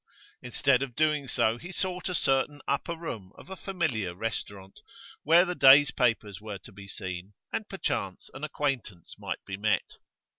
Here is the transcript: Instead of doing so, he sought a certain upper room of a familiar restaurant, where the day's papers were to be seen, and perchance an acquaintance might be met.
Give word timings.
Instead 0.41 0.81
of 0.81 0.95
doing 0.95 1.27
so, 1.27 1.59
he 1.59 1.71
sought 1.71 2.09
a 2.09 2.15
certain 2.15 2.59
upper 2.67 2.97
room 2.97 3.31
of 3.35 3.51
a 3.51 3.55
familiar 3.55 4.15
restaurant, 4.15 4.79
where 5.21 5.45
the 5.45 5.53
day's 5.53 5.91
papers 5.91 6.41
were 6.41 6.57
to 6.57 6.71
be 6.71 6.87
seen, 6.87 7.33
and 7.53 7.69
perchance 7.69 8.27
an 8.33 8.43
acquaintance 8.43 9.13
might 9.19 9.45
be 9.45 9.57
met. 9.57 9.97